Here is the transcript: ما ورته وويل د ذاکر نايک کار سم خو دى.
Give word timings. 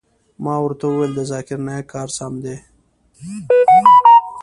ما 0.43 0.55
ورته 0.61 0.85
وويل 0.87 1.11
د 1.15 1.21
ذاکر 1.31 1.57
نايک 1.67 1.85
کار 1.93 2.09
سم 2.17 2.33
خو 2.41 2.41
دى. 2.45 2.57